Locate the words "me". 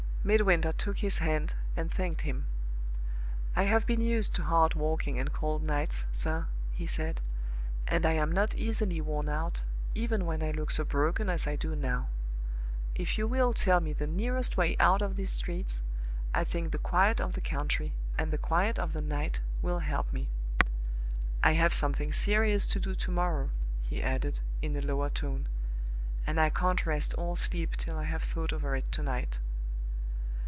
13.79-13.93, 20.13-20.29